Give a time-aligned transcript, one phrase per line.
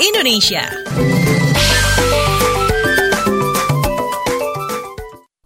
[0.00, 0.64] Indonesia.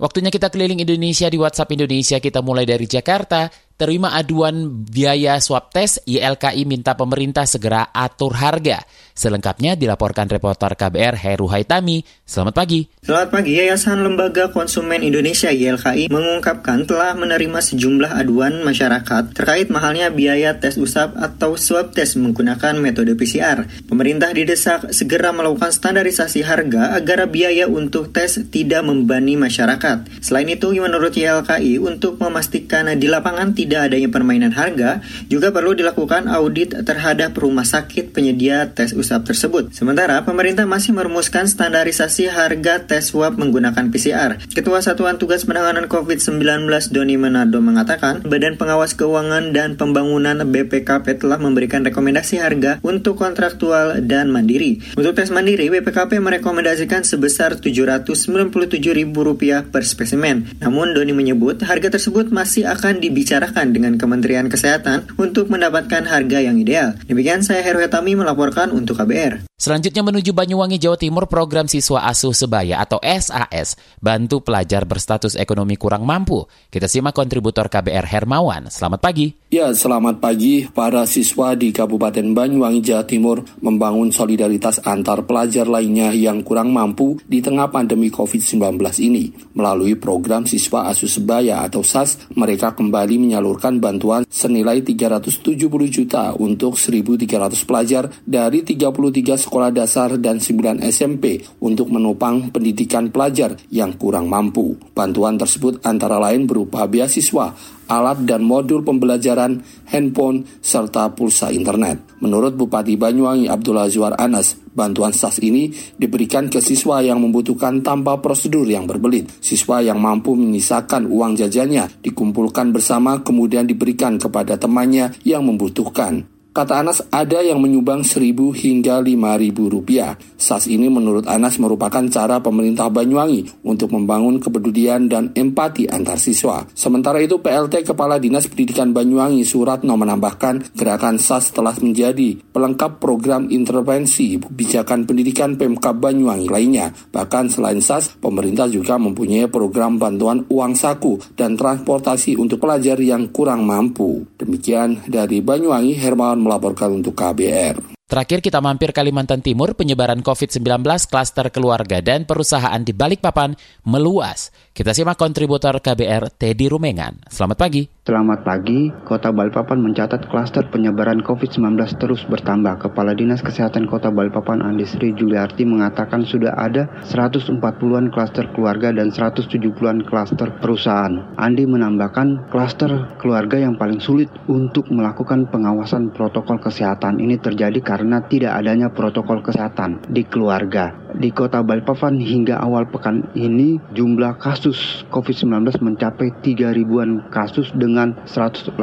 [0.01, 2.17] Waktunya kita keliling Indonesia di WhatsApp Indonesia.
[2.17, 3.53] Kita mulai dari Jakarta.
[3.81, 8.85] Terima aduan biaya swab tes, YLKI minta pemerintah segera atur harga.
[9.17, 12.05] Selengkapnya dilaporkan reporter KBR Heru Haitami.
[12.29, 12.85] Selamat pagi.
[13.01, 20.13] Selamat pagi, Yayasan Lembaga Konsumen Indonesia YLKI mengungkapkan telah menerima sejumlah aduan masyarakat terkait mahalnya
[20.13, 23.65] biaya tes usap atau swab tes menggunakan metode PCR.
[23.89, 30.21] Pemerintah didesak segera melakukan standarisasi harga agar biaya untuk tes tidak membebani masyarakat.
[30.21, 34.99] Selain itu, menurut YLKI, untuk memastikan di lapangan tidak tidak adanya permainan harga,
[35.31, 39.71] juga perlu dilakukan audit terhadap rumah sakit penyedia tes usap tersebut.
[39.71, 44.43] Sementara, pemerintah masih merumuskan standarisasi harga tes swab menggunakan PCR.
[44.51, 51.39] Ketua Satuan Tugas Penanganan COVID-19 Doni Manado mengatakan, Badan Pengawas Keuangan dan Pembangunan BPKP telah
[51.39, 54.83] memberikan rekomendasi harga untuk kontraktual dan mandiri.
[54.99, 60.59] Untuk tes mandiri, BPKP merekomendasikan sebesar Rp797.000 per spesimen.
[60.59, 66.57] Namun, Doni menyebut harga tersebut masih akan dibicarakan dengan Kementerian Kesehatan untuk mendapatkan harga yang
[66.57, 66.97] ideal.
[67.05, 69.50] Demikian saya Heru Tami melaporkan untuk KBR.
[69.61, 75.77] Selanjutnya menuju Banyuwangi, Jawa Timur, program Siswa Asuh Sebaya atau SAS bantu pelajar berstatus ekonomi
[75.77, 76.49] kurang mampu.
[76.73, 78.73] Kita simak kontributor KBR Hermawan.
[78.73, 79.37] Selamat pagi.
[79.53, 80.65] Ya, selamat pagi.
[80.65, 87.21] Para siswa di Kabupaten Banyuwangi, Jawa Timur membangun solidaritas antar pelajar lainnya yang kurang mampu
[87.29, 89.29] di tengah pandemi COVID-19 ini.
[89.53, 95.53] Melalui program Siswa Asuh Sebaya atau SAS, mereka kembali menyalurkan bantuan senilai 370
[95.93, 98.89] juta untuk 1.300 pelajar dari 33
[99.37, 104.79] sekolah dasar dan 9 SMP untuk menopang pendidikan pelajar yang kurang mampu.
[104.95, 107.59] Bantuan tersebut antara lain berupa beasiswa,
[107.91, 109.59] alat dan modul pembelajaran,
[109.91, 112.23] handphone, serta pulsa internet.
[112.23, 118.23] Menurut Bupati Banyuwangi Abdullah Azwar Anas, bantuan SAS ini diberikan ke siswa yang membutuhkan tanpa
[118.23, 119.27] prosedur yang berbelit.
[119.43, 126.40] Siswa yang mampu menyisakan uang jajannya dikumpulkan bersama kemudian diberikan kepada temannya yang membutuhkan.
[126.61, 130.13] Kata Anas, ada yang menyumbang seribu hingga lima ribu rupiah.
[130.37, 136.69] SAS ini menurut Anas merupakan cara pemerintah Banyuwangi untuk membangun kepedulian dan empati antar siswa.
[136.77, 143.49] Sementara itu, PLT Kepala Dinas Pendidikan Banyuwangi Suratno menambahkan gerakan SAS telah menjadi pelengkap program
[143.49, 146.93] intervensi kebijakan pendidikan Pemkab Banyuwangi lainnya.
[146.93, 153.33] Bahkan selain SAS, pemerintah juga mempunyai program bantuan uang saku dan transportasi untuk pelajar yang
[153.33, 154.29] kurang mampu.
[154.37, 157.95] Demikian dari Banyuwangi, Hermawan melaporkan untuk KBR.
[158.11, 163.55] Terakhir kita mampir Kalimantan Timur, penyebaran COVID-19 klaster keluarga dan perusahaan di Balikpapan
[163.87, 164.51] meluas.
[164.75, 167.31] Kita simak kontributor KBR Teddy Rumengan.
[167.31, 167.87] Selamat pagi.
[168.11, 172.83] Selamat pagi, Kota Balikpapan mencatat klaster penyebaran COVID-19 terus bertambah.
[172.83, 179.15] Kepala Dinas Kesehatan Kota Balikpapan Andi Sri Juliarti mengatakan sudah ada 140-an klaster keluarga dan
[179.15, 181.23] 170-an klaster perusahaan.
[181.39, 188.27] Andi menambahkan klaster keluarga yang paling sulit untuk melakukan pengawasan protokol kesehatan ini terjadi karena
[188.27, 191.10] tidak adanya protokol kesehatan di keluarga.
[191.17, 198.15] Di kota Balikpapan hingga awal pekan ini jumlah kasus COVID-19 mencapai 3 ribuan kasus dengan
[198.29, 198.79] 184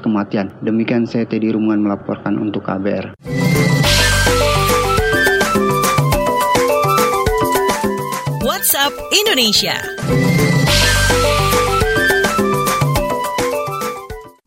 [0.00, 0.48] kematian.
[0.64, 3.18] Demikian saya Teddy Rumuan melaporkan untuk KBR.
[8.40, 9.76] WhatsApp Indonesia.